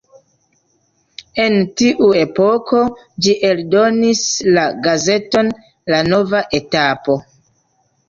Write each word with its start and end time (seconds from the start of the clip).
En 1.43 1.57
tiu 1.81 2.07
epoko 2.21 2.81
ĝi 3.27 3.37
eldonis 3.51 4.25
la 4.59 4.67
gazeton 4.91 5.55
La 5.95 6.05
Nova 6.13 6.47
Etapo. 6.65 7.23